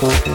[0.00, 0.34] Thank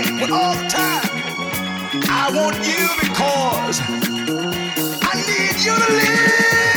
[0.00, 1.10] but all the time.
[2.08, 3.80] I want you because
[5.02, 6.71] I need you to live.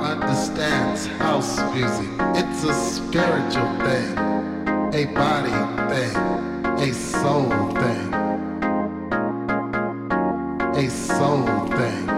[0.00, 2.08] understands house music.
[2.34, 4.18] It's a spiritual thing,
[4.94, 5.58] a body
[5.92, 6.16] thing,
[6.78, 8.14] a soul thing,
[10.74, 12.17] a soul thing.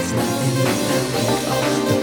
[0.00, 1.97] It's not in the world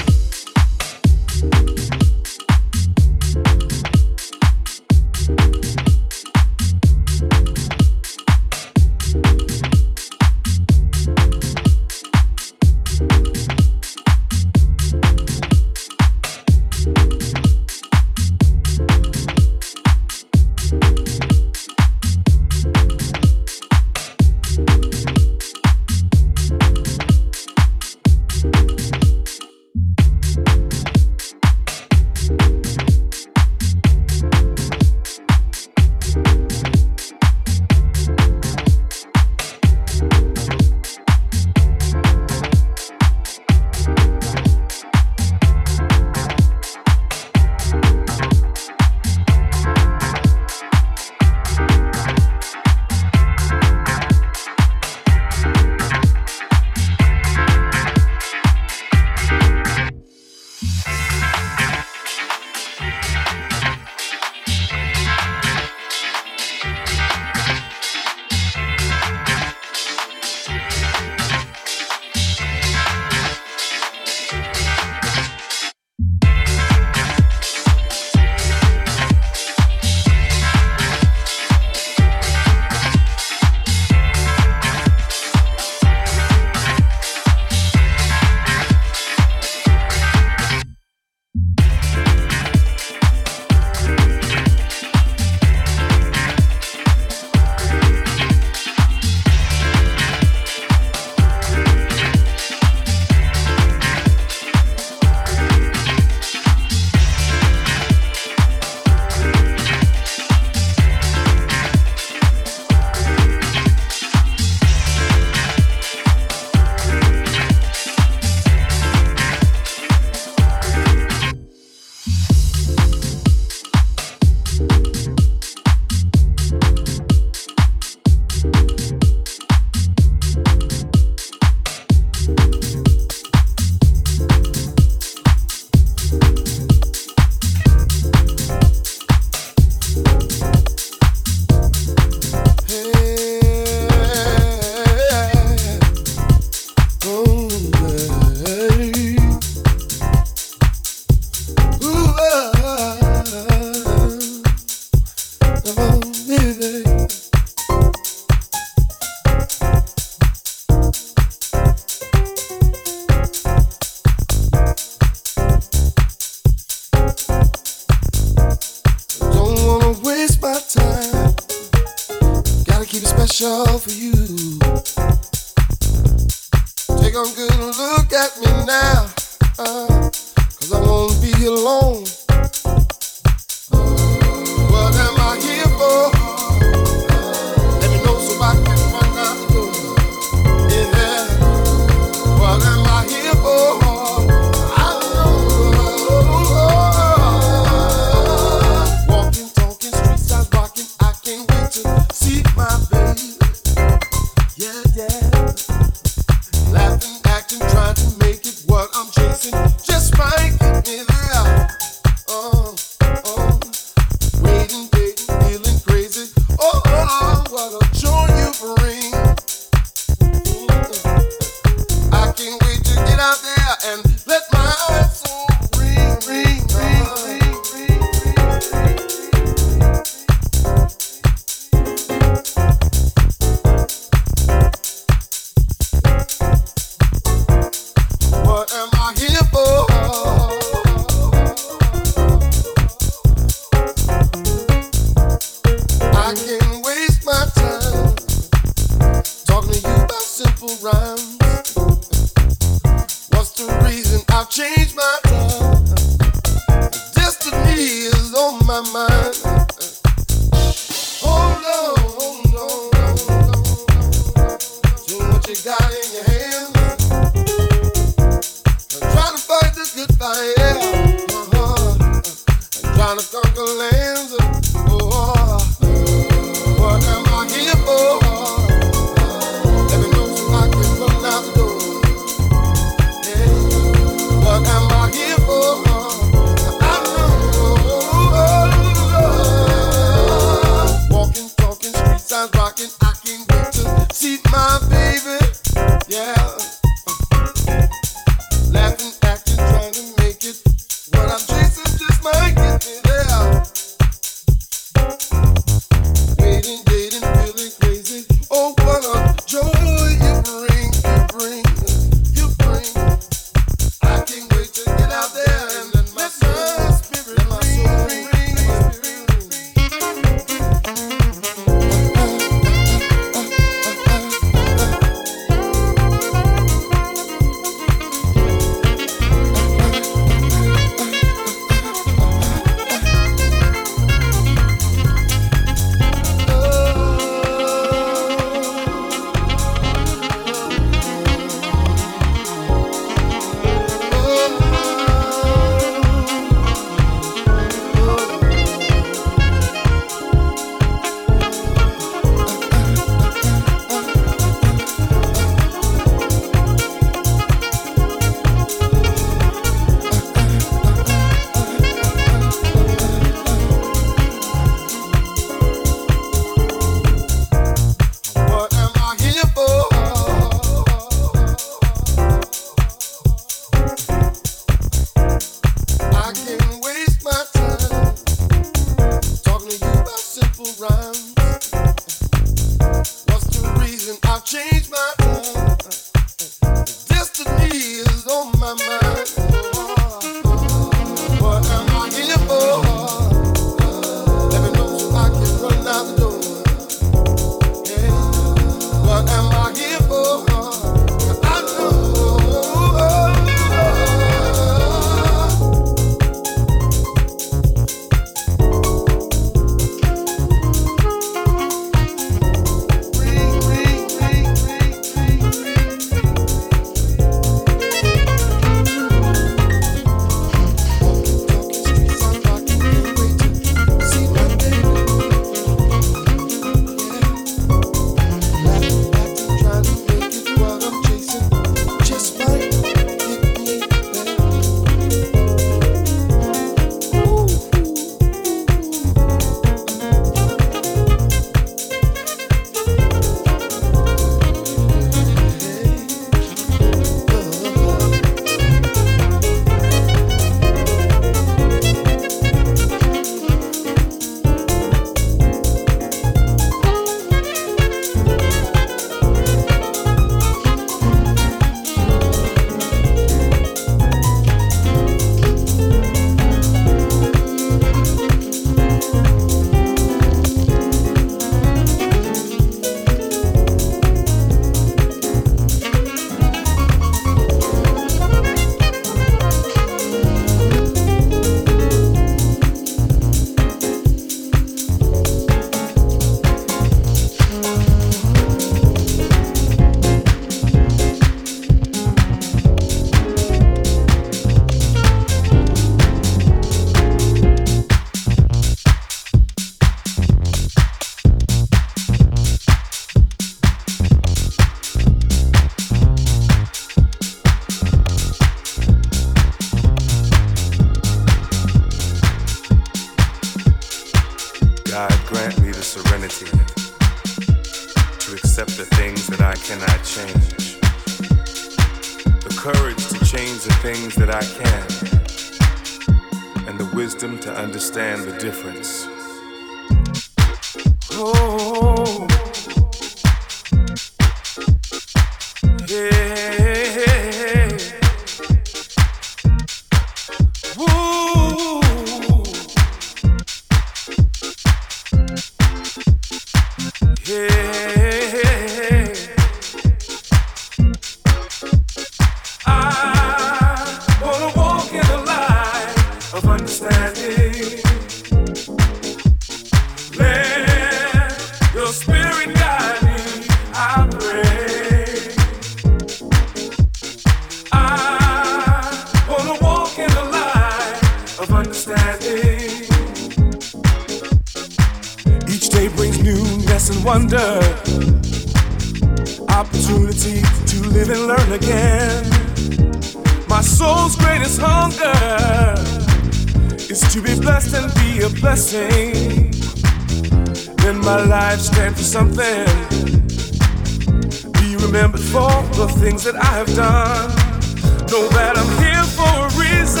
[598.10, 600.00] Know that I'm here for a reason.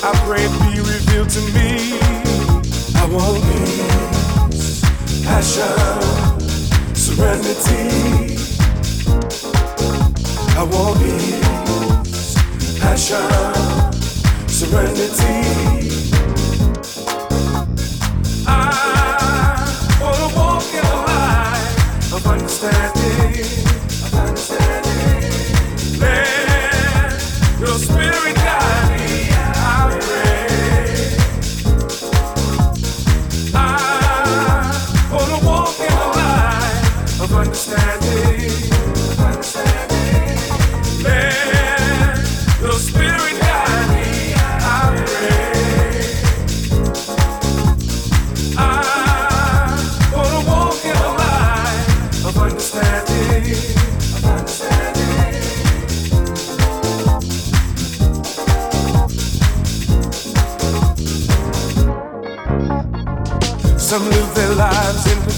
[0.00, 1.98] I pray it be revealed to me.
[2.94, 4.80] I want peace,
[5.24, 5.74] passion,
[6.94, 8.36] serenity.
[10.56, 12.34] I want peace,
[12.78, 13.28] passion,
[14.46, 15.42] serenity.
[18.46, 18.48] I
[20.00, 23.63] wanna walk in the light of understanding.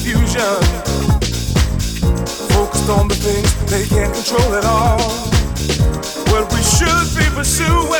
[0.06, 0.62] confusion.
[2.54, 5.00] Focused on the things they can't control at all.
[6.30, 7.90] What we should be pursuing.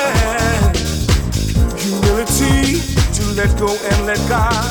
[1.77, 2.79] Humility
[3.13, 4.65] to let go and let God.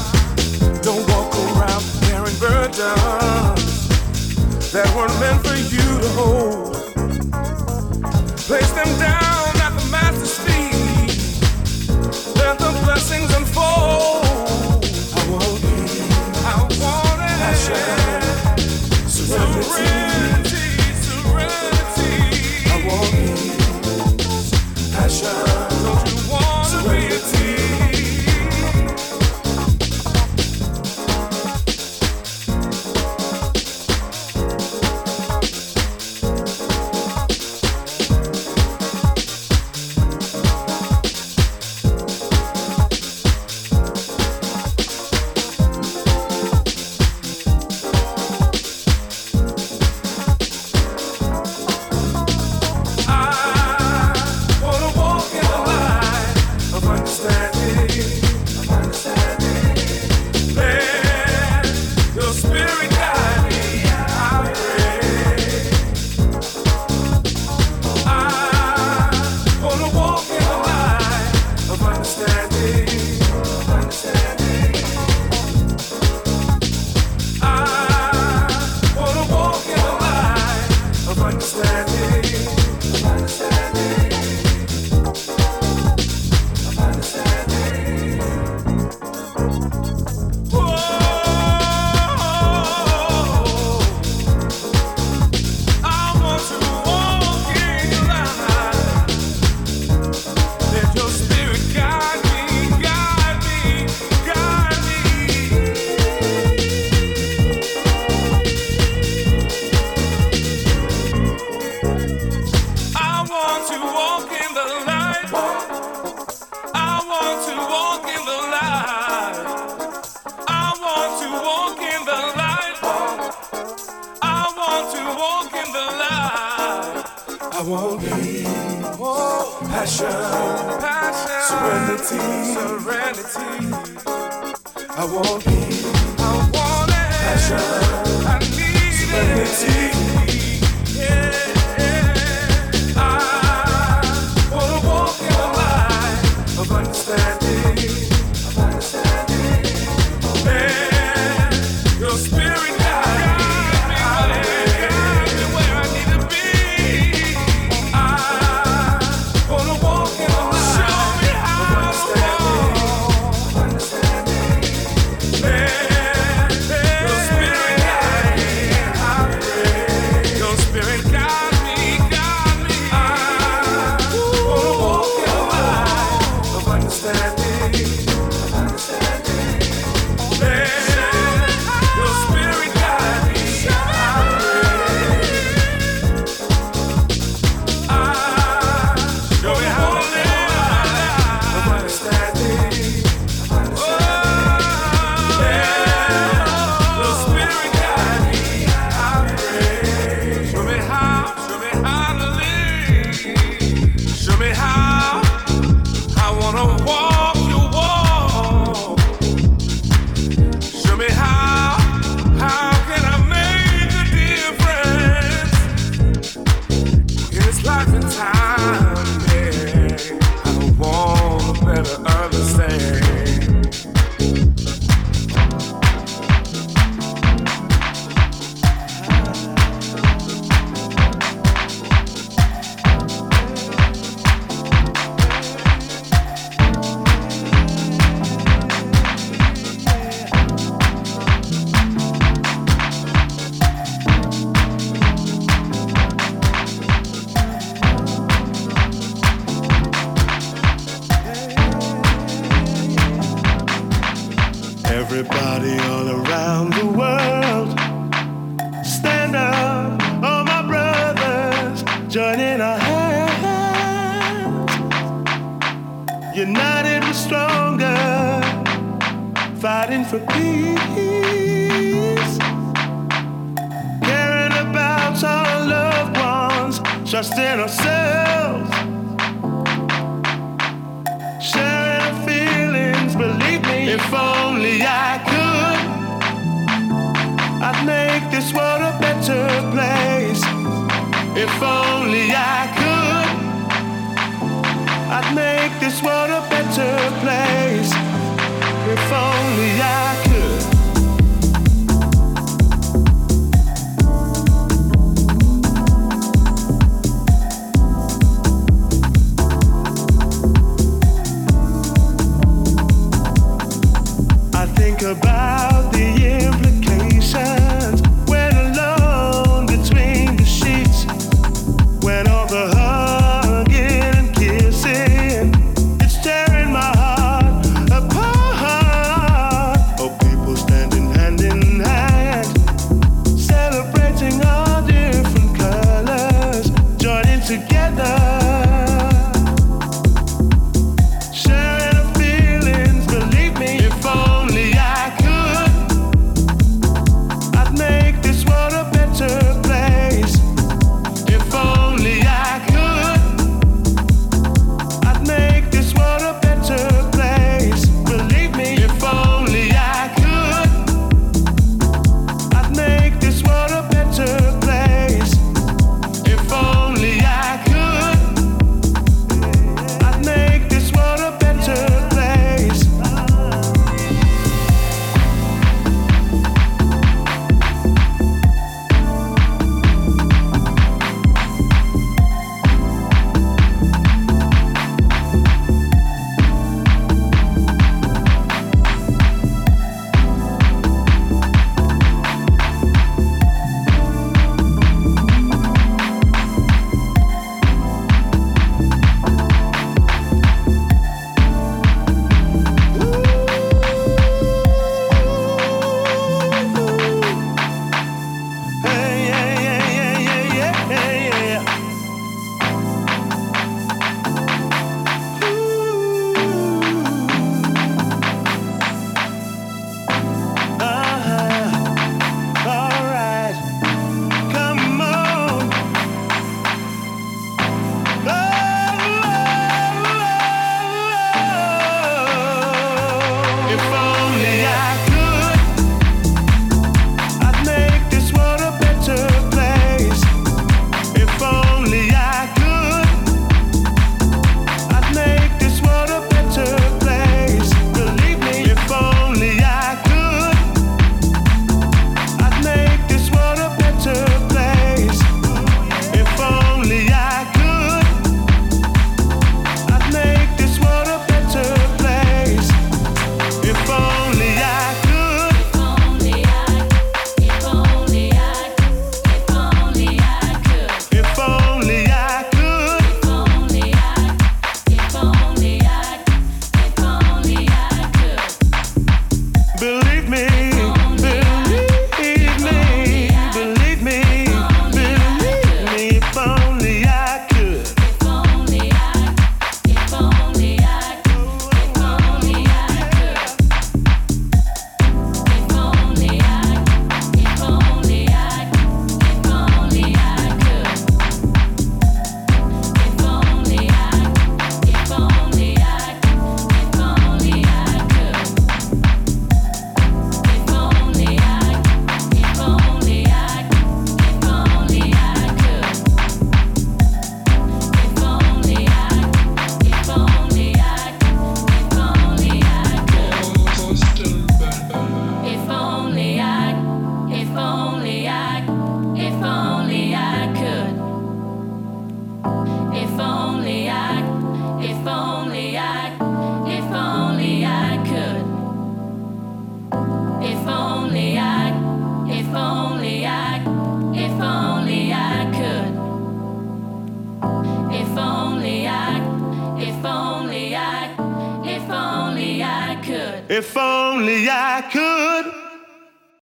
[0.81, 2.79] Don't walk around bearing burdens
[4.71, 6.75] that weren't meant for you to hold.
[8.47, 9.24] Place them down.